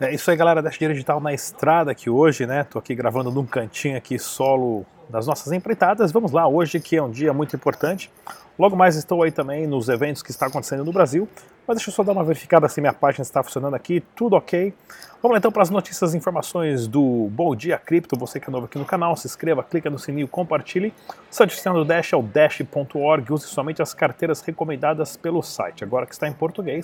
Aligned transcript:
É 0.00 0.12
isso 0.12 0.28
aí, 0.28 0.36
galera, 0.36 0.60
Dash 0.60 0.74
Dinheiro 0.74 0.92
Digital 0.92 1.20
na 1.20 1.32
estrada 1.32 1.92
aqui 1.92 2.10
hoje, 2.10 2.46
né? 2.46 2.64
Tô 2.64 2.80
aqui 2.80 2.96
gravando 2.96 3.30
num 3.30 3.46
cantinho 3.46 3.96
aqui 3.96 4.18
solo 4.18 4.84
das 5.08 5.24
nossas 5.24 5.52
empreitadas. 5.52 6.10
Vamos 6.10 6.32
lá, 6.32 6.48
hoje 6.48 6.80
que 6.80 6.96
é 6.96 7.02
um 7.02 7.10
dia 7.10 7.32
muito 7.32 7.54
importante. 7.54 8.10
Logo 8.58 8.74
mais 8.74 8.96
estou 8.96 9.22
aí 9.22 9.30
também 9.30 9.68
nos 9.68 9.88
eventos 9.88 10.20
que 10.20 10.32
está 10.32 10.46
acontecendo 10.46 10.84
no 10.84 10.92
Brasil. 10.92 11.28
Mas 11.66 11.76
deixa 11.76 11.90
eu 11.90 11.94
só 11.94 12.02
dar 12.02 12.10
uma 12.10 12.24
verificada 12.24 12.68
se 12.68 12.80
minha 12.80 12.92
página 12.92 13.22
está 13.22 13.40
funcionando 13.40 13.74
aqui, 13.74 14.02
tudo 14.16 14.34
ok. 14.34 14.74
Vamos 15.22 15.34
lá 15.34 15.38
então 15.38 15.52
para 15.52 15.62
as 15.62 15.70
notícias 15.70 16.12
e 16.12 16.16
informações 16.16 16.88
do 16.88 17.28
Bom 17.30 17.54
Dia 17.54 17.78
Cripto. 17.78 18.18
Você 18.18 18.40
que 18.40 18.50
é 18.50 18.52
novo 18.52 18.66
aqui 18.66 18.78
no 18.78 18.84
canal, 18.84 19.16
se 19.16 19.28
inscreva, 19.28 19.62
clica 19.62 19.88
no 19.88 19.98
sininho, 19.98 20.26
compartilhe. 20.26 20.92
O 21.08 21.34
site 21.34 21.62
do 21.62 21.84
Dash 21.84 22.12
é 22.12 22.16
o 22.16 22.22
dash.org. 22.22 23.32
Use 23.32 23.46
somente 23.46 23.80
as 23.80 23.94
carteiras 23.94 24.40
recomendadas 24.42 25.16
pelo 25.16 25.40
site. 25.40 25.84
Agora 25.84 26.04
que 26.04 26.12
está 26.12 26.28
em 26.28 26.32
português, 26.32 26.82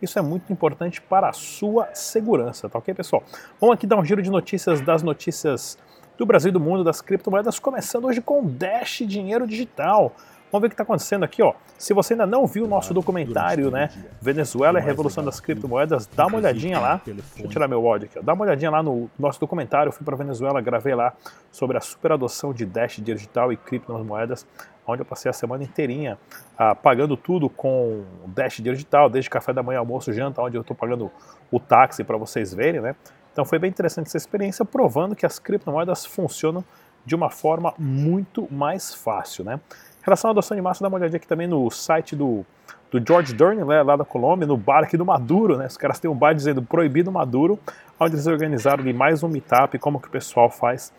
isso 0.00 0.18
é 0.18 0.22
muito 0.22 0.52
importante 0.52 1.00
para 1.00 1.28
a 1.28 1.32
sua 1.32 1.88
segurança, 1.94 2.68
tá 2.68 2.78
ok, 2.78 2.94
pessoal? 2.94 3.22
Vamos 3.60 3.74
aqui 3.74 3.86
dar 3.86 3.96
um 3.96 4.04
giro 4.04 4.22
de 4.22 4.30
notícias 4.30 4.80
das 4.80 5.02
notícias 5.02 5.78
do 6.16 6.26
Brasil 6.26 6.50
e 6.50 6.52
do 6.52 6.60
mundo 6.60 6.82
das 6.82 7.00
criptomoedas, 7.00 7.58
começando 7.58 8.06
hoje 8.06 8.20
com 8.20 8.44
Dash 8.44 9.02
Dinheiro 9.06 9.46
Digital. 9.46 10.12
Vamos 10.50 10.62
ver 10.62 10.66
o 10.66 10.70
que 10.70 10.74
está 10.74 10.82
acontecendo 10.82 11.24
aqui, 11.24 11.42
ó. 11.42 11.52
Se 11.76 11.92
você 11.92 12.14
ainda 12.14 12.26
não 12.26 12.46
viu 12.46 12.64
o 12.64 12.68
nosso 12.68 12.94
documentário, 12.94 13.70
né? 13.70 13.90
Venezuela 14.20 14.78
e 14.78 14.82
a 14.82 14.84
Revolução 14.84 15.24
das 15.24 15.40
Criptomoedas, 15.40 16.06
dá 16.06 16.26
uma 16.26 16.38
olhadinha 16.38 16.80
lá. 16.80 17.00
Deixa 17.04 17.22
eu 17.38 17.48
tirar 17.48 17.68
meu 17.68 17.86
áudio 17.86 18.08
aqui, 18.08 18.18
ó. 18.18 18.22
Dá 18.22 18.32
uma 18.32 18.44
olhadinha 18.44 18.70
lá 18.70 18.82
no 18.82 19.10
nosso 19.18 19.38
documentário. 19.38 19.88
Eu 19.88 19.92
fui 19.92 20.04
para 20.04 20.16
Venezuela, 20.16 20.60
gravei 20.60 20.94
lá 20.94 21.12
sobre 21.52 21.76
a 21.76 21.80
super 21.80 22.12
adoção 22.12 22.52
de 22.52 22.64
Dash 22.64 22.96
digital 22.96 23.52
e 23.52 23.56
criptomoedas, 23.56 24.46
onde 24.86 25.02
eu 25.02 25.06
passei 25.06 25.28
a 25.28 25.34
semana 25.34 25.62
inteirinha 25.62 26.18
ah, 26.56 26.74
pagando 26.74 27.16
tudo 27.16 27.50
com 27.50 28.04
Dash 28.28 28.56
digital, 28.56 29.10
desde 29.10 29.28
café 29.28 29.52
da 29.52 29.62
manhã, 29.62 29.80
almoço, 29.80 30.12
janta, 30.12 30.40
onde 30.40 30.56
eu 30.56 30.62
estou 30.62 30.74
pagando 30.74 31.10
o 31.50 31.60
táxi 31.60 32.02
para 32.02 32.16
vocês 32.16 32.54
verem, 32.54 32.80
né? 32.80 32.96
Então 33.32 33.44
foi 33.44 33.58
bem 33.58 33.68
interessante 33.68 34.06
essa 34.06 34.16
experiência, 34.16 34.64
provando 34.64 35.14
que 35.14 35.26
as 35.26 35.38
criptomoedas 35.38 36.04
funcionam 36.06 36.64
de 37.04 37.14
uma 37.14 37.30
forma 37.30 37.72
muito 37.78 38.52
mais 38.52 38.92
fácil, 38.92 39.44
né? 39.44 39.60
Relação 40.08 40.30
à 40.30 40.32
adoção 40.32 40.56
de 40.56 40.62
massa, 40.62 40.82
dá 40.82 40.88
uma 40.88 40.96
olhadinha 40.96 41.16
aqui 41.16 41.26
também 41.26 41.46
no 41.46 41.70
site 41.70 42.16
do, 42.16 42.44
do 42.90 43.04
George 43.04 43.34
Durney, 43.34 43.64
né, 43.64 43.82
lá 43.82 43.96
da 43.96 44.04
Colômbia, 44.04 44.46
no 44.46 44.56
bar 44.56 44.84
aqui 44.84 44.96
do 44.96 45.04
Maduro, 45.04 45.56
né? 45.56 45.66
Os 45.66 45.76
caras 45.76 45.98
têm 45.98 46.10
um 46.10 46.14
bar 46.14 46.34
dizendo 46.34 46.62
proibido 46.62 47.12
Maduro, 47.12 47.58
onde 48.00 48.14
eles 48.14 48.26
organizaram 48.26 48.82
ali 48.82 48.92
mais 48.92 49.22
um 49.22 49.28
meetup, 49.28 49.78
como 49.78 50.00
que 50.00 50.08
o 50.08 50.10
pessoal 50.10 50.50
faz 50.50 50.92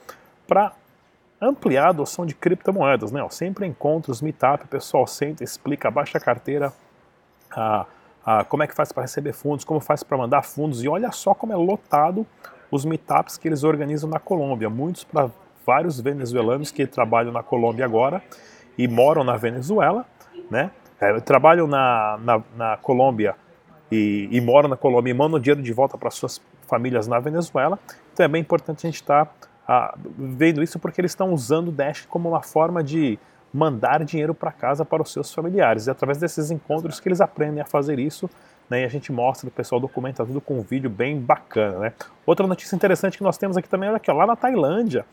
para 0.47 0.73
ampliar 1.41 1.87
a 1.87 1.89
adoção 1.89 2.25
de 2.25 2.35
criptomoedas, 2.35 3.11
né? 3.11 3.25
Sempre 3.29 3.65
encontro 3.65 4.11
os 4.11 4.21
meetup, 4.21 4.65
o 4.65 4.67
pessoal 4.67 5.07
senta, 5.07 5.43
explica, 5.43 5.89
baixa 5.89 6.17
a 6.17 6.21
carteira, 6.21 6.71
a, 7.51 7.85
a, 8.25 8.43
como 8.43 8.61
é 8.63 8.67
que 8.67 8.75
faz 8.75 8.91
para 8.91 9.03
receber 9.03 9.33
fundos, 9.33 9.65
como 9.65 9.79
faz 9.79 10.03
para 10.03 10.17
mandar 10.17 10.43
fundos, 10.43 10.83
e 10.83 10.87
olha 10.87 11.11
só 11.11 11.33
como 11.33 11.53
é 11.53 11.55
lotado 11.55 12.25
os 12.69 12.85
meetups 12.85 13.37
que 13.37 13.47
eles 13.47 13.63
organizam 13.63 14.09
na 14.09 14.19
Colômbia, 14.19 14.69
muitos 14.69 15.03
para 15.03 15.29
vários 15.65 15.99
venezuelanos 15.99 16.71
que 16.71 16.85
trabalham 16.85 17.31
na 17.31 17.41
Colômbia 17.41 17.85
agora, 17.85 18.21
e 18.79 18.87
moram 18.87 19.25
na 19.25 19.35
Venezuela, 19.35 20.05
né? 20.49 20.71
É, 21.01 21.19
trabalham 21.19 21.67
na, 21.67 22.17
na, 22.23 22.43
na 22.55 22.77
Colômbia 22.77 23.35
e, 23.91 24.29
e, 24.31 24.39
moram 24.39 24.69
na 24.69 24.77
Colômbia 24.77 25.11
e 25.11 25.13
mandam 25.13 25.37
dinheiro 25.37 25.61
de 25.61 25.73
volta 25.73 25.97
para 25.97 26.09
suas 26.09 26.41
famílias 26.65 27.05
na 27.05 27.19
Venezuela. 27.19 27.77
Então 28.13 28.25
é 28.25 28.29
bem 28.29 28.39
importante 28.41 28.87
a 28.87 28.89
gente 28.89 29.01
estar 29.01 29.25
tá, 29.67 29.93
vendo 30.17 30.63
isso 30.63 30.79
porque 30.79 31.01
eles 31.01 31.11
estão 31.11 31.33
usando 31.33 31.67
o 31.67 31.71
Dash 31.73 32.05
como 32.05 32.29
uma 32.29 32.41
forma 32.41 32.81
de 32.81 33.19
mandar 33.53 34.05
dinheiro 34.05 34.33
para 34.33 34.51
casa 34.51 34.85
para 34.85 35.01
os 35.01 35.11
seus 35.11 35.33
familiares. 35.33 35.89
É 35.89 35.91
através 35.91 36.17
desses 36.17 36.49
encontros 36.49 37.01
que 37.01 37.09
eles 37.09 37.19
aprendem 37.19 37.61
a 37.61 37.65
fazer 37.65 37.99
isso. 37.99 38.29
Né, 38.69 38.83
e 38.83 38.85
a 38.85 38.87
gente 38.87 39.11
mostra, 39.11 39.49
o 39.49 39.51
pessoal 39.51 39.81
documenta 39.81 40.23
tudo 40.23 40.39
com 40.39 40.59
um 40.59 40.61
vídeo 40.61 40.89
bem 40.89 41.19
bacana. 41.19 41.79
Né? 41.79 41.93
Outra 42.25 42.45
notícia 42.45 42.75
interessante 42.75 43.17
que 43.17 43.23
nós 43.23 43.37
temos 43.37 43.57
aqui 43.57 43.67
também 43.67 43.89
é 43.89 43.95
aqui, 43.95 44.11
ó, 44.11 44.13
lá 44.13 44.27
na 44.27 44.35
Tailândia, 44.35 45.05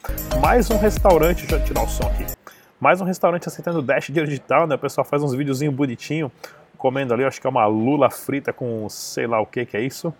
mais 0.42 0.70
um 0.70 0.76
restaurante, 0.76 1.46
deixa 1.46 1.56
eu 1.56 1.64
tirar 1.64 1.82
o 1.82 1.88
som 1.88 2.06
aqui, 2.06 2.35
mais 2.78 3.00
um 3.00 3.04
restaurante 3.04 3.48
aceitando 3.48 3.80
Dash 3.80 4.06
digital, 4.06 4.66
né? 4.66 4.74
O 4.74 4.78
pessoal 4.78 5.04
faz 5.04 5.22
uns 5.22 5.34
videozinhos 5.34 5.74
bonitinho, 5.74 6.30
comendo 6.76 7.14
ali, 7.14 7.24
acho 7.24 7.40
que 7.40 7.46
é 7.46 7.50
uma 7.50 7.66
lula 7.66 8.10
frita 8.10 8.52
com 8.52 8.88
sei 8.88 9.26
lá 9.26 9.40
o 9.40 9.46
que 9.46 9.64
que 9.64 9.76
é 9.76 9.80
isso, 9.80 10.14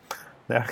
né? 0.49 0.65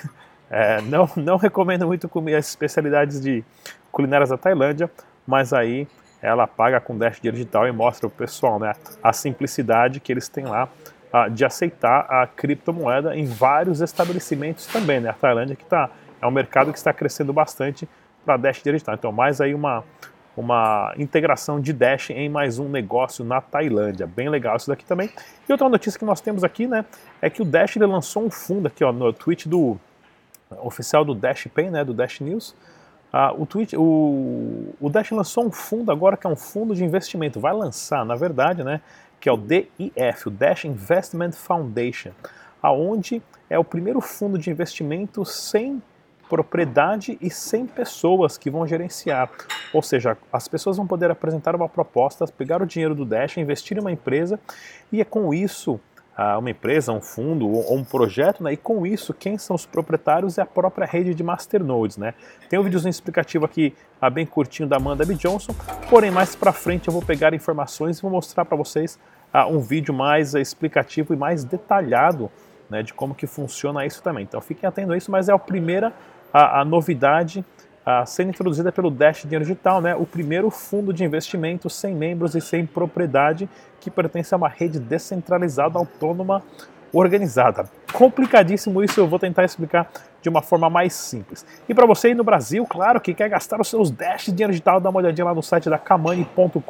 É, 0.51 0.81
não, 0.83 1.09
não 1.17 1.37
recomendo 1.37 1.87
muito 1.87 2.09
comer 2.09 2.37
as 2.37 2.49
especialidades 2.49 3.21
de 3.21 3.43
culinárias 3.91 4.29
da 4.29 4.37
Tailândia, 4.37 4.91
mas 5.27 5.53
aí 5.53 5.89
ela 6.21 6.47
paga 6.47 6.81
com 6.81 6.97
Dash 6.97 7.19
digital 7.21 7.67
e 7.67 7.73
mostra 7.73 8.07
o 8.07 8.11
pessoal, 8.11 8.59
né? 8.59 8.75
A 9.03 9.13
simplicidade 9.13 10.01
que 10.01 10.13
eles 10.13 10.29
têm 10.29 10.45
lá 10.45 10.69
de 11.33 11.45
aceitar 11.45 12.07
a 12.11 12.27
criptomoeda 12.27 13.17
em 13.17 13.25
vários 13.25 13.81
estabelecimentos 13.81 14.67
também, 14.67 15.01
né? 15.01 15.11
A 15.11 15.13
Tailândia 15.13 15.57
que 15.57 15.65
tá, 15.65 15.91
é 16.21 16.27
um 16.27 16.31
mercado 16.31 16.73
que 16.73 16.79
está 16.79 16.93
crescendo 16.93 17.33
bastante 17.33 17.89
para 18.25 18.37
Dash 18.37 18.63
digital. 18.63 18.95
Então, 18.95 19.13
mais 19.13 19.41
aí 19.41 19.55
uma 19.55 19.85
uma 20.37 20.93
integração 20.99 21.61
de 21.61 21.73
Dash 21.73 22.11
em 22.11 22.29
mais 22.29 22.59
um 22.59 22.69
negócio 22.69 23.25
na 23.25 23.41
Tailândia. 23.41 24.07
Bem 24.07 24.29
legal 24.29 24.57
isso 24.57 24.69
daqui 24.69 24.85
também. 24.85 25.11
E 25.49 25.53
outra 25.53 25.69
notícia 25.69 25.99
que 25.99 26.05
nós 26.05 26.21
temos 26.21 26.43
aqui, 26.43 26.67
né, 26.67 26.85
é 27.23 27.31
que 27.31 27.41
o 27.41 27.45
Dash 27.45 27.77
ele 27.77 27.87
lançou 27.87 28.25
um 28.25 28.31
fundo 28.31 28.67
aqui, 28.67 28.83
ó, 28.83 28.93
no 28.93 29.13
tweet 29.13 29.49
do 29.49 29.79
oficial 30.63 31.05
do 31.05 31.15
Dash 31.15 31.47
Pay, 31.55 31.71
né, 31.71 31.85
do 31.85 31.95
Dash 31.95 32.21
News. 32.21 32.55
Uh, 33.13 33.43
o, 33.43 33.47
tweet, 33.47 33.77
o, 33.77 34.75
o 34.81 34.91
Dash 34.91 35.11
lançou 35.13 35.47
um 35.47 35.53
fundo 35.53 35.93
agora 35.93 36.17
que 36.17 36.27
é 36.27 36.31
um 36.31 36.37
fundo 36.37 36.75
de 36.75 36.85
investimento. 36.85 37.39
Vai 37.39 37.53
lançar, 37.53 38.05
na 38.05 38.17
verdade, 38.17 38.65
né, 38.65 38.81
que 39.21 39.29
é 39.29 39.33
o 39.33 39.37
DIF, 39.37 40.27
o 40.27 40.31
Dash 40.31 40.65
Investment 40.65 41.33
Foundation, 41.33 42.11
aonde 42.61 43.23
é 43.49 43.59
o 43.59 43.65
primeiro 43.65 44.01
fundo 44.01 44.37
de 44.37 44.51
investimento 44.51 45.25
sem 45.25 45.81
propriedade 46.29 47.19
e 47.21 47.31
100 47.31 47.67
pessoas 47.67 48.39
que 48.39 48.51
vão 48.51 48.67
gerenciar. 48.67 49.31
Ou 49.73 49.83
seja, 49.83 50.17
as 50.33 50.49
pessoas 50.49 50.77
vão 50.77 50.87
poder 50.87 51.11
apresentar 51.11 51.55
uma 51.55 51.69
proposta, 51.69 52.27
pegar 52.27 52.63
o 52.63 52.67
dinheiro 52.67 52.95
do 52.95 53.05
Dash, 53.05 53.37
investir 53.37 53.77
em 53.77 53.81
uma 53.81 53.93
empresa 53.93 54.41
e 54.91 55.01
é 55.01 55.05
com 55.05 55.33
isso 55.33 55.81
uma 56.39 56.49
empresa, 56.49 56.93
um 56.93 57.01
fundo 57.01 57.49
ou 57.49 57.75
um 57.75 57.83
projeto, 57.83 58.41
né? 58.45 58.53
E 58.53 58.57
com 58.57 58.87
isso, 58.87 59.13
quem 59.13 59.37
são 59.37 59.57
os 59.57 59.67
proprietários 59.67 60.39
é 60.39 60.43
a 60.43 60.47
própria 60.47 60.87
rede 60.87 61.13
de 61.13 61.25
masternodes, 61.25 61.97
né? 61.97 62.15
Tem 62.49 62.57
um 62.57 62.63
videozinho 62.63 62.91
explicativo 62.91 63.45
aqui, 63.45 63.75
bem 64.13 64.25
curtinho 64.25 64.69
da 64.69 64.77
Amanda 64.77 65.05
B. 65.05 65.15
Johnson, 65.15 65.53
porém 65.91 66.13
mais 66.13 66.37
para 66.37 66.53
frente 66.53 66.87
eu 66.87 66.93
vou 66.93 67.03
pegar 67.03 67.35
informações 67.35 67.99
e 67.99 68.03
vou 68.03 68.13
mostrar 68.13 68.45
para 68.45 68.57
vocês 68.57 68.97
um 69.51 69.59
vídeo 69.59 69.93
mais 69.93 70.37
explicativo 70.37 71.13
e 71.13 71.17
mais 71.17 71.43
detalhado, 71.43 72.31
né? 72.71 72.81
De 72.81 72.95
como 72.95 73.13
que 73.13 73.27
funciona 73.27 73.85
isso 73.85 74.01
também. 74.01 74.23
Então 74.23 74.41
fiquem 74.41 74.69
atentos 74.69 74.93
a 74.93 74.97
isso, 74.97 75.11
mas 75.11 75.29
é 75.29 75.33
a 75.33 75.39
primeira 75.39 75.93
a, 76.35 76.61
a 76.61 76.65
novidade 76.65 77.45
a 77.87 78.07
sendo 78.07 78.31
introduzida 78.31 78.73
pelo 78.73 78.91
Dash 78.91 79.23
Dinheiro 79.23 79.45
Digital, 79.45 79.81
né, 79.81 79.95
o 79.95 80.07
primeiro 80.07 80.49
fundo 80.51 80.93
de 80.93 81.05
investimento 81.05 81.69
sem 81.69 81.95
membros 81.95 82.35
e 82.35 82.41
sem 82.41 82.65
propriedade 82.65 83.49
que 83.79 83.91
pertence 83.91 84.33
a 84.33 84.39
uma 84.39 84.49
rede 84.49 84.81
descentralizada, 84.81 85.79
autônoma, 85.79 86.43
organizada. 86.91 87.69
Complicadíssimo 87.93 88.83
isso, 88.83 89.01
eu 89.01 89.07
vou 89.07 89.19
tentar 89.19 89.45
explicar 89.45 89.91
de 90.23 90.29
uma 90.31 90.41
forma 90.41 90.71
mais 90.71 90.95
simples. 90.95 91.45
E 91.69 91.75
para 91.75 91.87
você 91.87 92.09
aí 92.09 92.15
no 92.15 92.25
Brasil, 92.25 92.67
claro, 92.67 93.01
que 93.01 93.13
quer 93.13 93.29
gastar 93.29 93.61
os 93.61 93.69
seus 93.69 93.91
Dash 93.91 94.27
Dinheiro 94.27 94.53
Digital, 94.53 94.81
dá 94.81 94.89
uma 94.89 95.01
olhadinha 95.01 95.27
lá 95.27 95.35
no 95.35 95.43
site 95.43 95.69
da 95.69 95.77
kamani.com.br, 95.77 96.61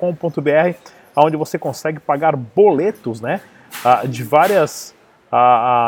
onde 1.14 1.36
você 1.36 1.58
consegue 1.58 2.00
pagar 2.00 2.34
boletos 2.34 3.20
né, 3.20 3.40
de, 4.08 4.24
várias, 4.24 4.92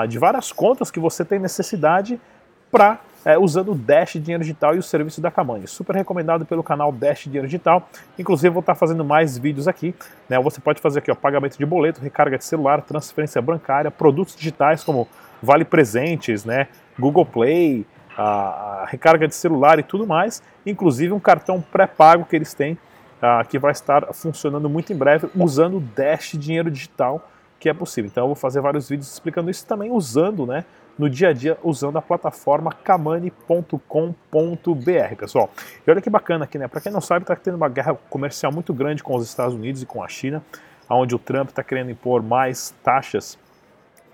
de 0.08 0.18
várias 0.20 0.52
contas 0.52 0.88
que 0.90 1.00
você 1.00 1.24
tem 1.24 1.40
necessidade 1.40 2.20
para 2.70 3.00
é, 3.26 3.36
usando 3.36 3.72
o 3.72 3.74
Dash 3.74 4.12
Dinheiro 4.12 4.44
Digital 4.44 4.76
e 4.76 4.78
o 4.78 4.82
serviço 4.82 5.20
da 5.20 5.32
Camanha. 5.32 5.66
Super 5.66 5.96
recomendado 5.96 6.46
pelo 6.46 6.62
canal 6.62 6.92
Dash 6.92 7.24
Dinheiro 7.24 7.48
Digital. 7.48 7.88
Inclusive, 8.16 8.50
vou 8.50 8.60
estar 8.60 8.76
fazendo 8.76 9.04
mais 9.04 9.36
vídeos 9.36 9.66
aqui. 9.66 9.92
Né? 10.28 10.38
Você 10.38 10.60
pode 10.60 10.80
fazer 10.80 11.00
aqui 11.00 11.10
ó, 11.10 11.14
pagamento 11.16 11.58
de 11.58 11.66
boleto, 11.66 12.00
recarga 12.00 12.38
de 12.38 12.44
celular, 12.44 12.82
transferência 12.82 13.42
bancária, 13.42 13.90
produtos 13.90 14.36
digitais 14.36 14.84
como 14.84 15.08
Vale 15.42 15.64
Presentes, 15.64 16.44
né? 16.44 16.68
Google 16.96 17.26
Play, 17.26 17.84
a, 18.16 18.86
recarga 18.88 19.26
de 19.26 19.34
celular 19.34 19.80
e 19.80 19.82
tudo 19.82 20.06
mais. 20.06 20.40
Inclusive 20.64 21.12
um 21.12 21.20
cartão 21.20 21.60
pré-pago 21.60 22.24
que 22.24 22.36
eles 22.36 22.54
têm, 22.54 22.74
uh, 22.74 23.46
que 23.48 23.58
vai 23.58 23.72
estar 23.72 24.06
funcionando 24.14 24.70
muito 24.70 24.92
em 24.92 24.96
breve 24.96 25.28
usando 25.34 25.78
o 25.78 25.80
Dash 25.80 26.36
Dinheiro 26.38 26.70
Digital, 26.70 27.28
que 27.58 27.68
é 27.68 27.74
possível. 27.74 28.08
Então 28.10 28.24
eu 28.24 28.28
vou 28.28 28.36
fazer 28.36 28.60
vários 28.60 28.88
vídeos 28.88 29.12
explicando 29.12 29.50
isso 29.50 29.66
também 29.66 29.90
usando 29.90 30.46
né, 30.46 30.64
no 30.98 31.08
dia 31.08 31.28
a 31.28 31.32
dia 31.32 31.58
usando 31.62 31.96
a 31.96 32.02
plataforma 32.02 32.72
kamani.com.br, 32.72 33.80
pessoal. 35.18 35.50
E 35.86 35.90
olha 35.90 36.00
que 36.00 36.10
bacana 36.10 36.44
aqui, 36.44 36.58
né? 36.58 36.68
Para 36.68 36.80
quem 36.80 36.92
não 36.92 37.00
sabe, 37.00 37.24
está 37.24 37.36
tendo 37.36 37.56
uma 37.56 37.68
guerra 37.68 37.94
comercial 38.08 38.52
muito 38.52 38.72
grande 38.72 39.02
com 39.02 39.14
os 39.16 39.26
Estados 39.26 39.54
Unidos 39.54 39.82
e 39.82 39.86
com 39.86 40.02
a 40.02 40.08
China, 40.08 40.42
onde 40.88 41.14
o 41.14 41.18
Trump 41.18 41.48
está 41.50 41.62
querendo 41.62 41.90
impor 41.90 42.22
mais 42.22 42.74
taxas 42.82 43.38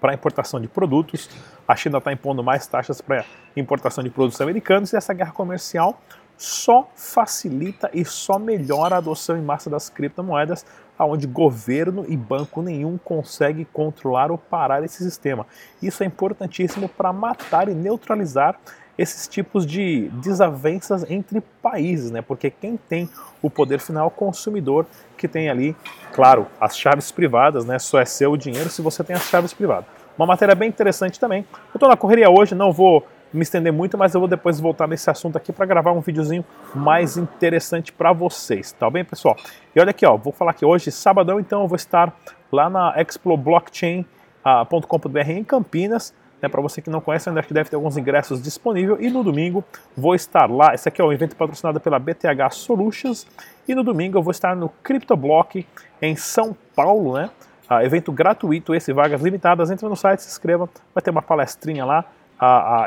para 0.00 0.14
importação 0.14 0.60
de 0.60 0.66
produtos. 0.66 1.30
A 1.66 1.76
China 1.76 1.98
está 1.98 2.12
impondo 2.12 2.42
mais 2.42 2.66
taxas 2.66 3.00
para 3.00 3.24
importação 3.56 4.02
de 4.02 4.10
produtos 4.10 4.40
americanos 4.40 4.92
e 4.92 4.96
essa 4.96 5.14
guerra 5.14 5.32
comercial 5.32 6.00
só 6.42 6.90
facilita 6.96 7.88
e 7.94 8.04
só 8.04 8.38
melhora 8.38 8.96
a 8.96 8.98
adoção 8.98 9.36
em 9.36 9.42
massa 9.42 9.70
das 9.70 9.88
criptomoedas 9.88 10.66
onde 10.98 11.26
governo 11.26 12.04
e 12.08 12.16
banco 12.16 12.62
nenhum 12.62 12.96
consegue 12.96 13.64
controlar 13.64 14.30
ou 14.30 14.38
parar 14.38 14.84
esse 14.84 15.02
sistema. 15.02 15.46
Isso 15.82 16.02
é 16.02 16.06
importantíssimo 16.06 16.88
para 16.88 17.12
matar 17.12 17.68
e 17.68 17.74
neutralizar 17.74 18.58
esses 18.96 19.26
tipos 19.26 19.66
de 19.66 20.08
desavenças 20.22 21.10
entre 21.10 21.40
países, 21.62 22.10
né? 22.10 22.20
Porque 22.22 22.50
quem 22.50 22.76
tem 22.76 23.08
o 23.40 23.48
poder 23.48 23.80
final 23.80 24.04
é 24.04 24.06
o 24.06 24.10
consumidor 24.10 24.86
que 25.16 25.26
tem 25.26 25.48
ali, 25.48 25.74
claro, 26.12 26.46
as 26.60 26.76
chaves 26.76 27.10
privadas, 27.10 27.64
né? 27.64 27.78
Só 27.78 27.98
é 27.98 28.04
seu 28.04 28.32
o 28.32 28.36
dinheiro 28.36 28.68
se 28.68 28.82
você 28.82 29.02
tem 29.02 29.16
as 29.16 29.24
chaves 29.24 29.52
privadas. 29.52 29.86
Uma 30.16 30.26
matéria 30.26 30.54
bem 30.54 30.68
interessante 30.68 31.18
também. 31.18 31.46
Eu 31.72 31.76
estou 31.76 31.88
na 31.88 31.96
correria 31.96 32.30
hoje, 32.30 32.54
não 32.54 32.70
vou 32.70 33.04
me 33.32 33.42
estender 33.42 33.72
muito, 33.72 33.96
mas 33.96 34.14
eu 34.14 34.20
vou 34.20 34.28
depois 34.28 34.60
voltar 34.60 34.86
nesse 34.86 35.08
assunto 35.08 35.36
aqui 35.36 35.52
para 35.52 35.64
gravar 35.66 35.92
um 35.92 36.00
videozinho 36.00 36.44
mais 36.74 37.16
interessante 37.16 37.92
para 37.92 38.12
vocês, 38.12 38.72
tá 38.72 38.90
bem, 38.90 39.04
pessoal? 39.04 39.36
E 39.74 39.80
olha 39.80 39.90
aqui, 39.90 40.04
ó, 40.04 40.16
vou 40.16 40.32
falar 40.32 40.52
que 40.54 40.64
hoje, 40.64 40.90
sábado, 40.90 41.38
então 41.40 41.62
eu 41.62 41.68
vou 41.68 41.76
estar 41.76 42.14
lá 42.50 42.68
na 42.68 42.94
Expo 42.96 43.36
Blockchain.com.br 43.36 45.30
em 45.30 45.44
Campinas, 45.44 46.14
né, 46.42 46.48
para 46.48 46.60
você 46.60 46.82
que 46.82 46.90
não 46.90 47.00
conhece, 47.00 47.28
ainda 47.28 47.42
que 47.42 47.54
deve 47.54 47.70
ter 47.70 47.76
alguns 47.76 47.96
ingressos 47.96 48.42
disponíveis. 48.42 49.00
E 49.00 49.08
no 49.08 49.22
domingo 49.22 49.64
vou 49.96 50.14
estar 50.14 50.50
lá. 50.50 50.74
Esse 50.74 50.88
aqui 50.88 51.00
é 51.00 51.04
um 51.04 51.12
evento 51.12 51.36
patrocinado 51.36 51.78
pela 51.80 52.00
BTH 52.00 52.50
Solutions. 52.50 53.26
E 53.66 53.74
no 53.74 53.84
domingo 53.84 54.18
eu 54.18 54.22
vou 54.22 54.32
estar 54.32 54.56
no 54.56 54.68
CryptoBlock 54.82 55.64
em 56.02 56.16
São 56.16 56.56
Paulo, 56.74 57.14
né? 57.14 57.30
Ah, 57.68 57.84
evento 57.84 58.10
gratuito, 58.10 58.74
esse 58.74 58.92
vagas 58.92 59.22
limitadas. 59.22 59.70
Entre 59.70 59.88
no 59.88 59.94
site, 59.94 60.20
se 60.20 60.28
inscreva, 60.28 60.68
vai 60.92 61.00
ter 61.00 61.10
uma 61.10 61.22
palestrinha 61.22 61.84
lá. 61.84 62.04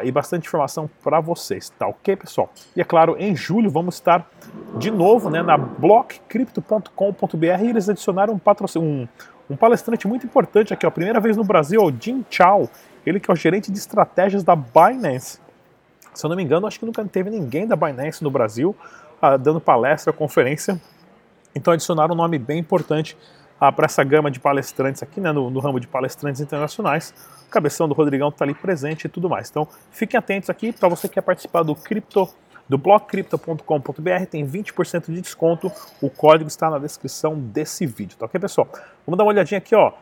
E 0.04 0.12
bastante 0.12 0.48
informação 0.48 0.90
para 1.04 1.22
vocês, 1.22 1.70
tá 1.70 1.88
ok, 1.88 2.18
pessoal? 2.18 2.52
E 2.76 2.82
é 2.82 2.84
claro, 2.84 3.16
em 3.18 3.34
julho 3.36 3.70
vamos 3.70 3.96
estar 3.96 4.30
de 4.78 4.92
novo 4.92 5.30
né, 5.30 5.42
na 5.42 5.58
blockcrypto.com.br 5.58 7.64
e 7.64 7.70
eles 7.70 7.88
adicionaram 7.88 8.34
um, 8.34 8.42
um, 8.80 9.08
um 9.50 9.56
palestrante 9.56 10.06
muito 10.08 10.26
importante 10.26 10.74
aqui, 10.74 10.86
ó, 10.86 10.92
primeira 10.92 11.22
vez 11.22 11.38
no 11.38 11.44
Brasil, 11.44 11.82
o 11.82 11.94
Jim 11.98 12.26
Chao. 12.30 12.70
Ele 13.06 13.18
que 13.20 13.32
é 13.32 13.34
o 13.34 13.38
gerente 13.38 13.72
de 13.72 13.78
estratégias 13.78 14.44
da 14.44 14.56
Binance. 14.56 15.40
Se 16.14 16.26
eu 16.26 16.30
não 16.30 16.36
me 16.36 16.44
engano, 16.44 16.68
acho 16.68 16.80
que 16.80 16.86
nunca 16.86 17.06
teve 17.06 17.30
ninguém 17.30 17.68
da 17.68 17.76
Binance 17.76 18.24
no 18.24 18.32
Brasil 18.32 18.76
ah, 19.22 19.38
dando 19.38 19.62
palestra, 19.62 20.12
conferência. 20.12 20.82
Então 21.54 21.74
adicionaram 21.74 22.14
um 22.14 22.18
nome 22.18 22.38
bem 22.38 22.60
importante 22.60 23.18
ah, 23.68 23.72
para 23.72 23.86
essa 23.86 24.04
gama 24.04 24.30
de 24.30 24.40
palestrantes 24.40 25.02
aqui, 25.02 25.20
né, 25.20 25.32
no, 25.32 25.50
no, 25.50 25.60
ramo 25.60 25.80
de 25.80 25.88
palestrantes 25.88 26.42
internacionais. 26.42 27.14
O 27.48 27.50
cabeção 27.50 27.88
do 27.88 27.94
Rodrigão 27.94 28.30
está 28.30 28.46
ali 28.46 28.54
presente 28.54 29.06
e 29.06 29.10
tudo 29.10 29.30
mais. 29.30 29.50
Então 29.50 29.68
fiquem 29.92 30.18
atentos 30.18 30.50
aqui 30.50 30.72
para 30.72 30.88
você 30.90 31.08
que 31.08 31.16
quer 31.16 31.22
participar 31.22 31.64
do 31.64 31.76
Crypto 31.76 32.30
do 32.68 32.78
blockcrypto.com.br 32.78 34.26
tem 34.30 34.46
20% 34.46 35.06
de 35.14 35.22
desconto. 35.22 35.72
O 36.02 36.10
código 36.10 36.48
está 36.48 36.70
na 36.70 36.80
descrição 36.80 37.40
desse 37.40 37.86
vídeo, 37.86 38.18
tá 38.18 38.26
ok, 38.26 38.40
pessoal? 38.40 38.68
Vamos 39.06 39.18
dar 39.18 39.24
uma 39.24 39.32
olhadinha 39.32 39.60
aqui, 39.60 39.76
ó. 39.76 39.94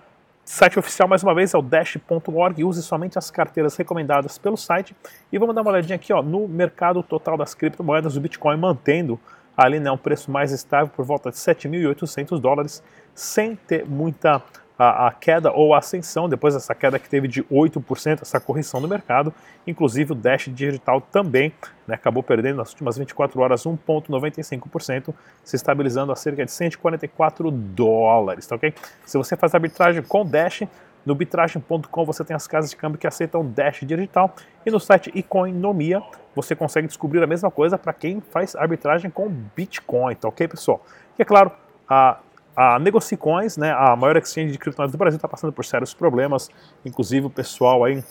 Site 0.45 0.77
oficial, 0.77 1.07
mais 1.07 1.23
uma 1.23 1.33
vez, 1.33 1.53
é 1.53 1.57
o 1.57 1.61
dash.org. 1.61 2.63
Use 2.63 2.83
somente 2.83 3.17
as 3.17 3.31
carteiras 3.31 3.75
recomendadas 3.77 4.37
pelo 4.37 4.57
site. 4.57 4.95
E 5.31 5.37
vamos 5.37 5.55
dar 5.55 5.61
uma 5.61 5.71
olhadinha 5.71 5.95
aqui 5.95 6.11
ó, 6.11 6.21
no 6.21 6.47
mercado 6.47 7.01
total 7.01 7.37
das 7.37 7.53
criptomoedas, 7.53 8.17
o 8.17 8.21
Bitcoin 8.21 8.57
mantendo 8.57 9.19
ali 9.55 9.79
né, 9.79 9.91
um 9.91 9.97
preço 9.97 10.31
mais 10.31 10.51
estável 10.51 10.91
por 10.93 11.05
volta 11.05 11.29
de 11.29 11.37
7.800 11.37 12.39
dólares, 12.39 12.83
sem 13.13 13.55
ter 13.55 13.85
muita 13.85 14.41
a, 14.77 15.07
a, 15.07 15.11
queda 15.11 15.51
ou 15.51 15.73
ascensão, 15.75 16.27
depois 16.27 16.53
dessa 16.53 16.73
queda 16.73 16.97
que 16.97 17.07
teve 17.07 17.27
de 17.27 17.43
8%, 17.43 18.21
essa 18.21 18.39
correção 18.39 18.81
do 18.81 18.87
mercado. 18.87 19.33
Inclusive 19.67 20.13
o 20.13 20.15
Dash 20.15 20.49
Digital 20.49 20.99
também 20.99 21.53
né, 21.87 21.95
acabou 21.95 22.23
perdendo 22.23 22.57
nas 22.57 22.71
últimas 22.71 22.97
24 22.97 23.39
horas 23.39 23.63
1,95%, 23.63 25.13
se 25.43 25.55
estabilizando 25.55 26.11
a 26.11 26.15
cerca 26.15 26.43
de 26.45 26.51
144 26.51 27.51
dólares. 27.51 28.47
Tá 28.47 28.55
okay? 28.55 28.73
Se 29.05 29.17
você 29.17 29.35
faz 29.35 29.53
arbitragem 29.53 30.01
com 30.01 30.25
Dash, 30.25 30.63
no 31.05 31.15
bitragem.com 31.15 32.05
você 32.05 32.23
tem 32.23 32.35
as 32.35 32.47
casas 32.47 32.69
de 32.69 32.75
câmbio 32.75 32.97
que 32.97 33.07
aceitam 33.07 33.45
Dash 33.45 33.81
digital 33.81 34.33
e 34.65 34.71
no 34.71 34.79
site 34.79 35.11
Economia 35.15 36.01
você 36.35 36.55
consegue 36.55 36.87
descobrir 36.87 37.21
a 37.23 37.27
mesma 37.27 37.51
coisa 37.51 37.77
para 37.77 37.93
quem 37.93 38.21
faz 38.21 38.55
arbitragem 38.55 39.11
com 39.11 39.29
Bitcoin, 39.55 40.15
tá 40.15 40.27
ok, 40.27 40.47
pessoal? 40.47 40.83
E 41.17 41.21
é 41.21 41.25
claro, 41.25 41.51
a 41.87 42.19
a 42.55 42.77
Negocicoins, 42.77 43.57
né, 43.57 43.71
a 43.71 43.95
maior 43.95 44.15
exchange 44.15 44.51
de 44.51 44.59
criptomoedas 44.59 44.91
do 44.91 44.97
Brasil, 44.97 45.15
está 45.15 45.27
passando 45.27 45.51
por 45.51 45.65
sérios 45.65 45.93
problemas. 45.93 46.49
Inclusive 46.85 47.25
o 47.25 47.29
pessoal 47.29 47.83
aí 47.83 48.03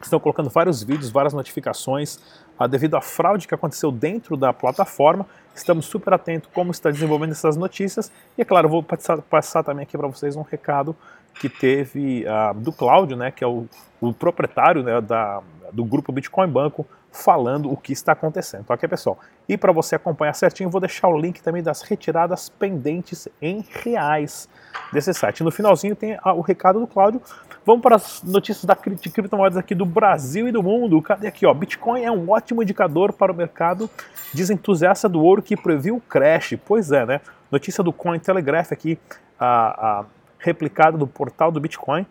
estão 0.00 0.20
colocando 0.20 0.48
vários 0.50 0.82
vídeos, 0.82 1.10
várias 1.10 1.32
notificações 1.32 2.18
ah, 2.58 2.66
devido 2.66 2.96
à 2.96 3.00
fraude 3.00 3.46
que 3.46 3.54
aconteceu 3.54 3.90
dentro 3.90 4.36
da 4.36 4.52
plataforma. 4.52 5.26
Estamos 5.54 5.86
super 5.86 6.14
atentos 6.14 6.48
como 6.52 6.70
está 6.70 6.90
desenvolvendo 6.90 7.32
essas 7.32 7.56
notícias. 7.56 8.10
E 8.36 8.42
é 8.42 8.44
claro, 8.44 8.68
vou 8.68 8.82
passar, 8.82 9.18
passar 9.22 9.62
também 9.62 9.82
aqui 9.82 9.96
para 9.96 10.08
vocês 10.08 10.36
um 10.36 10.42
recado 10.42 10.96
que 11.34 11.48
teve 11.48 12.24
do 12.56 12.72
Cláudio, 12.72 13.16
né, 13.16 13.30
que 13.30 13.42
é 13.42 13.46
o, 13.46 13.66
o 14.00 14.12
proprietário 14.12 14.82
né, 14.82 15.00
da, 15.00 15.40
do 15.72 15.84
grupo 15.84 16.12
Bitcoin 16.12 16.48
Banco, 16.48 16.86
falando 17.12 17.70
o 17.70 17.76
que 17.76 17.92
está 17.92 18.12
acontecendo, 18.12 18.64
ok 18.68 18.88
pessoal? 18.88 19.18
E 19.48 19.56
para 19.56 19.70
você 19.70 19.96
acompanhar 19.96 20.32
certinho, 20.32 20.70
vou 20.70 20.80
deixar 20.80 21.08
o 21.08 21.18
link 21.18 21.42
também 21.42 21.62
das 21.62 21.82
retiradas 21.82 22.48
pendentes 22.48 23.28
em 23.40 23.64
reais 23.84 24.48
desse 24.92 25.12
site. 25.12 25.44
No 25.44 25.50
finalzinho 25.50 25.94
tem 25.94 26.18
o 26.24 26.40
recado 26.40 26.80
do 26.80 26.86
Cláudio. 26.86 27.20
Vamos 27.66 27.82
para 27.82 27.96
as 27.96 28.22
notícias 28.22 28.64
da, 28.64 28.74
de 28.74 29.10
criptomoedas 29.10 29.58
aqui 29.58 29.74
do 29.74 29.84
Brasil 29.84 30.48
e 30.48 30.52
do 30.52 30.62
mundo. 30.62 31.00
Cadê 31.02 31.26
aqui? 31.26 31.44
Ó? 31.44 31.52
Bitcoin 31.52 32.02
é 32.02 32.10
um 32.10 32.30
ótimo 32.30 32.62
indicador 32.62 33.12
para 33.12 33.30
o 33.30 33.34
mercado, 33.34 33.90
diz 34.32 34.48
entusiasta 34.48 35.08
do 35.08 35.22
ouro 35.22 35.42
que 35.42 35.56
previu 35.56 35.96
o 35.96 36.00
crash. 36.00 36.58
Pois 36.64 36.90
é, 36.90 37.04
né? 37.04 37.20
Notícia 37.50 37.84
do 37.84 37.92
Cointelegraph 37.92 38.72
aqui, 38.72 38.98
a, 39.38 40.00
a 40.00 40.04
replicada 40.42 40.98
do 40.98 41.06
portal 41.06 41.50
do 41.50 41.60
Bitcoin. 41.60 42.04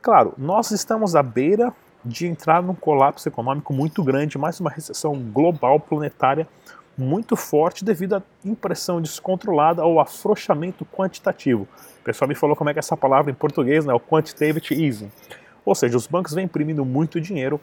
Claro, 0.00 0.34
nós 0.38 0.70
estamos 0.70 1.16
à 1.16 1.22
beira 1.22 1.72
de 2.04 2.26
entrar 2.26 2.62
num 2.62 2.74
colapso 2.74 3.28
econômico 3.28 3.72
muito 3.72 4.04
grande, 4.04 4.38
mais 4.38 4.60
uma 4.60 4.70
recessão 4.70 5.14
global, 5.14 5.80
planetária, 5.80 6.46
muito 6.96 7.36
forte 7.36 7.84
devido 7.84 8.16
à 8.16 8.22
impressão 8.44 9.00
descontrolada 9.00 9.84
ou 9.84 10.00
afrouxamento 10.00 10.84
quantitativo. 10.84 11.66
O 12.00 12.04
pessoal 12.04 12.28
me 12.28 12.34
falou 12.34 12.56
como 12.56 12.70
é 12.70 12.72
que 12.72 12.78
é 12.78 12.80
essa 12.80 12.96
palavra 12.96 13.30
em 13.30 13.34
português, 13.34 13.84
né? 13.84 13.92
O 13.94 14.00
quantitative 14.00 14.60
easing. 14.70 15.10
Ou 15.64 15.74
seja, 15.74 15.96
os 15.96 16.06
bancos 16.06 16.34
vêm 16.34 16.44
imprimindo 16.44 16.84
muito 16.84 17.20
dinheiro, 17.20 17.60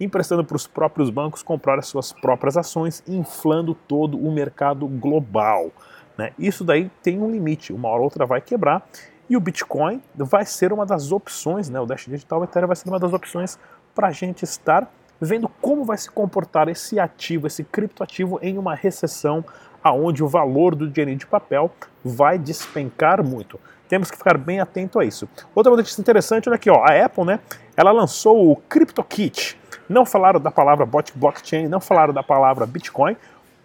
emprestando 0.00 0.44
para 0.44 0.56
os 0.56 0.66
próprios 0.66 1.10
bancos 1.10 1.42
comprar 1.42 1.78
as 1.78 1.86
suas 1.86 2.12
próprias 2.12 2.56
ações, 2.56 3.02
inflando 3.06 3.74
todo 3.74 4.18
o 4.18 4.32
mercado 4.32 4.86
global. 4.86 5.70
Né? 6.16 6.32
Isso 6.38 6.64
daí 6.64 6.90
tem 7.02 7.20
um 7.20 7.30
limite, 7.30 7.72
uma 7.72 7.88
hora 7.88 7.98
ou 7.98 8.04
outra 8.04 8.24
vai 8.24 8.40
quebrar 8.40 8.86
e 9.28 9.36
o 9.36 9.40
Bitcoin 9.40 10.02
vai 10.14 10.44
ser 10.44 10.72
uma 10.72 10.86
das 10.86 11.12
opções, 11.12 11.68
né? 11.68 11.80
o 11.80 11.86
Dash 11.86 12.06
Digital 12.06 12.42
Ethereum 12.44 12.66
vai 12.66 12.76
ser 12.76 12.88
uma 12.88 12.98
das 12.98 13.12
opções 13.12 13.58
para 13.94 14.08
a 14.08 14.12
gente 14.12 14.42
estar 14.42 14.90
vendo 15.20 15.48
como 15.60 15.84
vai 15.84 15.98
se 15.98 16.10
comportar 16.10 16.68
esse 16.68 16.98
ativo, 16.98 17.46
esse 17.46 17.64
criptoativo 17.64 18.38
em 18.40 18.56
uma 18.56 18.74
recessão 18.74 19.44
aonde 19.82 20.22
o 20.22 20.28
valor 20.28 20.74
do 20.74 20.88
dinheiro 20.88 21.18
de 21.18 21.26
papel 21.26 21.70
vai 22.04 22.38
despencar 22.38 23.22
muito. 23.22 23.58
Temos 23.88 24.10
que 24.10 24.16
ficar 24.16 24.36
bem 24.36 24.60
atento 24.60 24.98
a 24.98 25.04
isso. 25.04 25.28
Outra 25.54 25.74
notícia 25.74 26.00
interessante, 26.00 26.48
olha 26.48 26.56
aqui, 26.56 26.70
ó, 26.70 26.84
a 26.84 27.04
Apple, 27.04 27.24
né, 27.24 27.40
ela 27.76 27.90
lançou 27.90 28.50
o 28.50 28.56
CryptoKit. 28.56 29.58
Não 29.88 30.04
falaram 30.04 30.38
da 30.38 30.50
palavra 30.50 30.86
blockchain, 31.14 31.68
não 31.68 31.80
falaram 31.80 32.12
da 32.12 32.22
palavra 32.22 32.66
Bitcoin, 32.66 33.16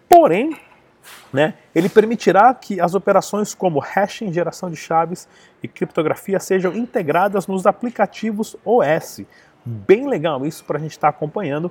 porém 0.08 0.56
né, 1.32 1.54
ele 1.74 1.88
permitirá 1.88 2.52
que 2.54 2.80
as 2.80 2.94
operações 2.94 3.54
como 3.54 3.78
hashing, 3.78 4.32
geração 4.32 4.70
de 4.70 4.76
chaves 4.76 5.28
e 5.62 5.68
criptografia 5.68 6.38
sejam 6.40 6.74
integradas 6.74 7.46
nos 7.46 7.66
aplicativos 7.66 8.56
OS. 8.64 9.22
Bem 9.64 10.06
legal 10.06 10.44
isso 10.44 10.64
para 10.64 10.76
a 10.76 10.80
gente 10.80 10.92
estar 10.92 11.10
tá 11.10 11.16
acompanhando 11.16 11.70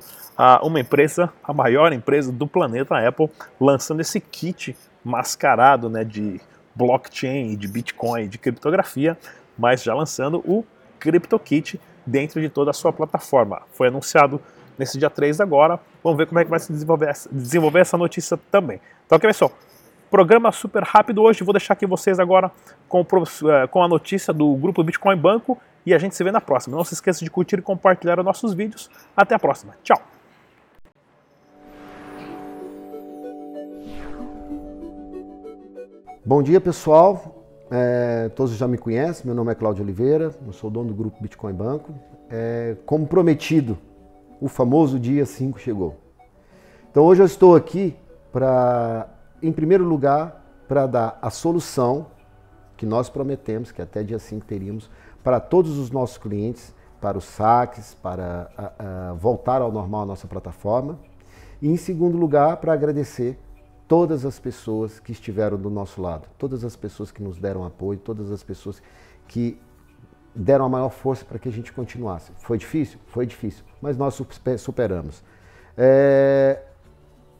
uma 0.63 0.80
empresa, 0.80 1.32
a 1.44 1.54
maior 1.54 1.94
empresa 1.94 2.32
do 2.32 2.48
planeta, 2.48 2.96
a 2.96 3.08
Apple, 3.08 3.30
lançando 3.60 4.02
esse 4.02 4.20
kit 4.20 4.75
mascarado 5.04 5.90
né, 5.90 6.04
de 6.04 6.42
blockchain, 6.74 7.56
de 7.56 7.68
Bitcoin, 7.68 8.28
de 8.28 8.38
criptografia, 8.38 9.18
mas 9.58 9.84
já 9.84 9.94
lançando 9.94 10.40
o 10.40 10.66
CryptoKit 11.00 11.80
dentro 12.06 12.42
de 12.42 12.50
toda 12.50 12.72
a 12.72 12.74
sua 12.74 12.92
plataforma. 12.92 13.62
Foi 13.72 13.88
anunciado 13.88 14.42
nesse 14.77 14.98
dia 14.98 15.10
3 15.10 15.39
agora. 15.42 15.80
Vamos 16.03 16.18
ver 16.18 16.27
como 16.27 16.39
é 16.39 16.44
que 16.44 16.50
vai 16.50 16.60
se 16.60 16.72
desenvolver, 16.72 17.13
desenvolver 17.32 17.80
essa 17.80 17.98
notícia 17.98 18.38
também. 18.51 18.80
Então, 19.06 19.18
ok, 19.18 19.30
pessoal? 19.30 19.51
Programa 20.10 20.51
super 20.51 20.84
rápido 20.84 21.22
hoje. 21.24 21.44
Vou 21.44 21.53
deixar 21.53 21.74
aqui 21.74 21.86
vocês 21.86 22.20
agora 22.20 22.51
com, 22.88 23.01
eh, 23.01 23.68
com 23.68 23.84
a 23.84 23.88
notícia 23.88 24.32
do 24.32 24.56
grupo 24.56 24.84
Bitcoin 24.84 25.18
Banco 25.18 25.58
e 25.86 25.94
a 25.94 25.98
gente 25.98 26.15
se 26.15 26.24
vê 26.24 26.32
na 26.32 26.39
próxima. 26.39 26.77
Não 26.77 26.84
se 26.84 26.94
esqueça 26.94 27.24
de 27.25 27.32
curtir 27.32 27.58
e 27.58 27.62
compartilhar 27.62 28.20
os 28.20 28.25
nossos 28.25 28.53
vídeos. 28.53 28.89
Até 29.18 29.34
a 29.34 29.39
próxima. 29.39 29.75
Tchau! 29.84 30.00
Bom 36.25 36.42
dia, 36.42 36.62
pessoal. 36.62 37.44
É, 37.70 38.30
todos 38.30 38.56
já 38.56 38.68
me 38.68 38.77
conhecem. 38.77 39.25
Meu 39.25 39.36
nome 39.36 39.51
é 39.51 39.56
Cláudio 39.56 39.84
Oliveira. 39.84 40.32
Eu 40.46 40.53
sou 40.53 40.70
dono 40.70 40.89
do 40.89 40.94
grupo 40.94 41.18
Bitcoin 41.20 41.53
Banco. 41.53 41.94
É, 42.30 42.77
como 42.86 43.08
prometido, 43.08 43.77
o 44.44 44.50
famoso 44.50 45.00
dia 45.00 45.26
5 45.26 45.58
chegou. 45.58 45.96
Então 46.92 47.06
hoje 47.06 47.22
eu 47.22 47.26
estou 47.26 47.56
aqui 47.56 47.96
para, 48.30 49.08
em 49.42 49.54
primeiro 49.54 49.86
lugar, 49.86 50.44
para 50.68 50.86
dar 50.86 51.18
a 51.22 51.30
solução 51.30 52.08
que 52.76 52.86
nós 52.86 53.10
prometemos, 53.10 53.72
que 53.72 53.82
até 53.82 54.04
dia 54.04 54.20
5 54.20 54.46
teríamos, 54.46 54.90
para 55.24 55.40
todos 55.40 55.78
os 55.78 55.90
nossos 55.92 56.18
clientes, 56.18 56.76
para 57.00 57.18
os 57.18 57.24
saques, 57.24 57.96
para 57.96 58.52
a, 58.58 59.12
a 59.12 59.14
voltar 59.14 59.62
ao 59.62 59.72
normal 59.72 60.02
a 60.02 60.08
nossa 60.08 60.28
plataforma. 60.28 61.00
E 61.62 61.70
em 61.70 61.78
segundo 61.78 62.18
lugar, 62.18 62.58
para 62.58 62.74
agradecer 62.74 63.40
todas 63.88 64.26
as 64.26 64.40
pessoas 64.40 65.00
que 65.00 65.14
estiveram 65.14 65.58
do 65.58 65.70
nosso 65.70 66.02
lado, 66.02 66.28
todas 66.38 66.66
as 66.66 66.76
pessoas 66.76 67.14
que 67.14 67.24
nos 67.24 67.38
deram 67.38 67.64
apoio, 67.64 67.98
todas 67.98 68.30
as 68.30 68.44
pessoas 68.44 68.82
que 69.26 69.58
deram 70.36 70.66
a 70.66 70.70
maior 70.70 70.90
força 70.90 71.24
para 71.25 71.38
que 71.38 71.48
a 71.48 71.52
gente 71.52 71.72
continuasse. 71.72 72.32
Foi 72.40 72.58
difícil? 72.58 73.00
Foi 73.08 73.25
difícil, 73.25 73.63
mas 73.82 73.98
nós 73.98 74.20
superamos. 74.58 75.24
É, 75.78 76.62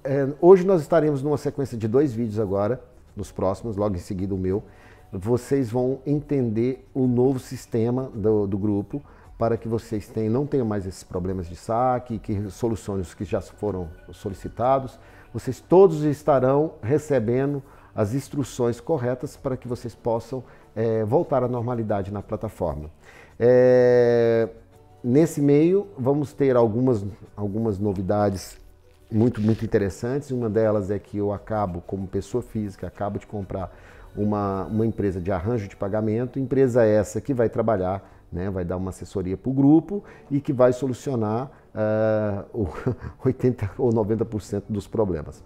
é, 0.04 0.28
hoje 0.42 0.66
nós 0.66 0.82
estaremos 0.82 1.22
numa 1.24 1.38
sequência 1.38 1.78
de 1.78 1.88
dois 1.88 2.14
vídeos 2.14 2.40
agora, 2.40 2.82
nos 3.16 3.32
próximos, 3.32 3.78
logo 3.78 3.96
em 3.96 4.00
seguida 4.00 4.34
o 4.34 4.38
meu. 4.38 4.64
Vocês 5.12 5.70
vão 5.70 6.00
entender 6.06 6.88
o 6.94 7.06
novo 7.06 7.40
sistema 7.40 8.10
do, 8.14 8.48
do 8.48 8.58
grupo 8.58 9.02
para 9.38 9.58
que 9.58 9.68
vocês 9.68 10.08
tenham, 10.08 10.32
não 10.32 10.46
tenham 10.46 10.66
mais 10.66 10.86
esses 10.86 11.04
problemas 11.04 11.48
de 11.48 11.56
saque, 11.56 12.20
que 12.20 12.50
solucionem 12.50 13.02
os 13.02 13.14
que 13.14 13.24
já 13.24 13.42
foram 13.42 13.90
solicitados. 14.12 15.00
Vocês 15.34 15.60
todos 15.60 16.04
estarão 16.04 16.74
recebendo 16.82 17.62
as 17.96 18.14
instruções 18.14 18.80
corretas 18.80 19.36
para 19.38 19.56
que 19.56 19.68
vocês 19.68 19.94
possam 19.94 20.44
é, 20.76 21.04
voltar 21.04 21.44
à 21.44 21.48
normalidade 21.48 22.12
na 22.12 22.22
plataforma. 22.22 22.90
É, 23.40 24.48
nesse 25.04 25.42
meio, 25.42 25.88
vamos 25.98 26.34
ter 26.34 26.56
algumas, 26.56 27.06
algumas 27.36 27.80
novidades 27.80 28.58
muito, 29.12 29.42
muito 29.42 29.64
interessantes. 29.64 30.32
Uma 30.32 30.50
delas 30.50 30.90
é 30.90 31.00
que 31.00 31.18
eu 31.18 31.32
acabo, 31.32 31.82
como 31.82 32.08
pessoa 32.08 32.42
física, 32.42 32.88
acabo 32.88 33.20
de 33.20 33.28
comprar 33.28 33.76
uma, 34.16 34.66
uma 34.66 34.86
empresa 34.86 35.20
de 35.20 35.32
arranjo 35.32 35.68
de 35.68 35.76
pagamento, 35.76 36.40
empresa 36.40 36.84
essa 36.84 37.20
que 37.20 37.34
vai 37.34 37.50
trabalhar, 37.50 38.12
né, 38.32 38.50
vai 38.50 38.64
dar 38.64 38.78
uma 38.78 38.90
assessoria 38.90 39.38
para 39.38 39.50
o 39.50 39.54
grupo 39.54 40.04
e 40.30 40.40
que 40.40 40.54
vai 40.54 40.74
solucionar 40.74 41.52
uh, 42.54 42.68
80 43.24 43.72
ou 43.78 43.92
90% 43.92 44.64
dos 44.70 44.88
problemas. 44.88 45.40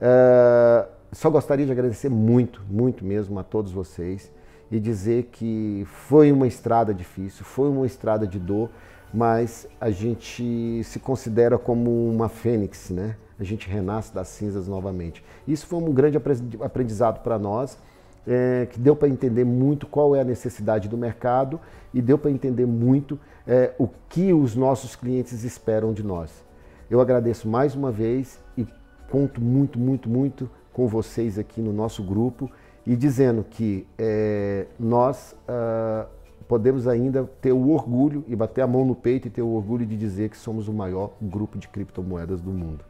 Uh, 0.00 0.88
só 1.12 1.30
gostaria 1.30 1.64
de 1.64 1.72
agradecer 1.72 2.08
muito, 2.08 2.62
muito 2.68 3.04
mesmo 3.04 3.38
a 3.38 3.44
todos 3.44 3.70
vocês 3.70 4.32
e 4.74 4.80
dizer 4.80 5.28
que 5.30 5.86
foi 5.86 6.32
uma 6.32 6.48
estrada 6.48 6.92
difícil, 6.92 7.44
foi 7.44 7.68
uma 7.68 7.86
estrada 7.86 8.26
de 8.26 8.40
dor, 8.40 8.68
mas 9.12 9.68
a 9.80 9.88
gente 9.88 10.82
se 10.82 10.98
considera 10.98 11.56
como 11.56 12.10
uma 12.10 12.28
fênix, 12.28 12.90
né? 12.90 13.14
A 13.38 13.44
gente 13.44 13.70
renasce 13.70 14.12
das 14.12 14.26
cinzas 14.26 14.66
novamente. 14.66 15.24
Isso 15.46 15.64
foi 15.68 15.78
um 15.78 15.92
grande 15.92 16.18
aprendizado 16.60 17.22
para 17.22 17.38
nós, 17.38 17.78
é, 18.26 18.66
que 18.68 18.80
deu 18.80 18.96
para 18.96 19.08
entender 19.08 19.44
muito 19.44 19.86
qual 19.86 20.16
é 20.16 20.20
a 20.22 20.24
necessidade 20.24 20.88
do 20.88 20.98
mercado 20.98 21.60
e 21.92 22.02
deu 22.02 22.18
para 22.18 22.32
entender 22.32 22.66
muito 22.66 23.16
é, 23.46 23.72
o 23.78 23.88
que 24.08 24.32
os 24.32 24.56
nossos 24.56 24.96
clientes 24.96 25.44
esperam 25.44 25.92
de 25.92 26.02
nós. 26.02 26.44
Eu 26.90 27.00
agradeço 27.00 27.46
mais 27.46 27.76
uma 27.76 27.92
vez 27.92 28.40
e 28.58 28.66
conto 29.08 29.40
muito, 29.40 29.78
muito, 29.78 30.08
muito 30.10 30.50
com 30.72 30.88
vocês 30.88 31.38
aqui 31.38 31.60
no 31.60 31.72
nosso 31.72 32.02
grupo 32.02 32.50
e 32.86 32.94
dizendo 32.96 33.44
que 33.48 33.86
é, 33.98 34.66
nós 34.78 35.34
uh, 35.48 36.06
podemos 36.46 36.86
ainda 36.86 37.28
ter 37.40 37.52
o 37.52 37.70
orgulho 37.70 38.24
e 38.28 38.36
bater 38.36 38.60
a 38.62 38.66
mão 38.66 38.84
no 38.84 38.94
peito 38.94 39.28
e 39.28 39.30
ter 39.30 39.42
o 39.42 39.48
orgulho 39.48 39.86
de 39.86 39.96
dizer 39.96 40.28
que 40.28 40.36
somos 40.36 40.68
o 40.68 40.72
maior 40.72 41.12
grupo 41.20 41.58
de 41.58 41.68
criptomoedas 41.68 42.40
do 42.40 42.50
mundo. 42.50 42.84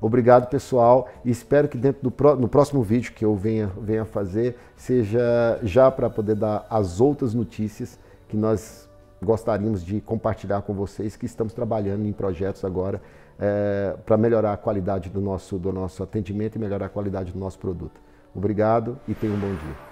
Obrigado, 0.00 0.48
pessoal, 0.48 1.08
e 1.24 1.30
espero 1.30 1.68
que 1.68 1.76
dentro 1.76 2.08
do 2.08 2.36
no 2.36 2.48
próximo 2.48 2.82
vídeo 2.82 3.12
que 3.12 3.24
eu 3.24 3.34
venha, 3.34 3.70
venha 3.80 4.04
fazer 4.06 4.56
seja 4.74 5.58
já 5.62 5.90
para 5.90 6.08
poder 6.08 6.36
dar 6.36 6.66
as 6.70 7.00
outras 7.00 7.34
notícias 7.34 7.98
que 8.26 8.36
nós 8.36 8.88
gostaríamos 9.22 9.84
de 9.84 10.00
compartilhar 10.00 10.62
com 10.62 10.72
vocês, 10.72 11.16
que 11.16 11.26
estamos 11.26 11.52
trabalhando 11.52 12.06
em 12.06 12.12
projetos 12.12 12.64
agora 12.64 13.02
é, 13.38 13.94
para 14.06 14.16
melhorar 14.16 14.54
a 14.54 14.56
qualidade 14.56 15.10
do 15.10 15.20
nosso, 15.20 15.58
do 15.58 15.70
nosso 15.70 16.02
atendimento 16.02 16.56
e 16.56 16.58
melhorar 16.58 16.86
a 16.86 16.88
qualidade 16.88 17.32
do 17.32 17.38
nosso 17.38 17.58
produto. 17.58 18.00
Obrigado 18.34 18.98
e 19.08 19.14
tenha 19.14 19.32
um 19.32 19.38
bom 19.40 19.54
dia. 19.56 19.90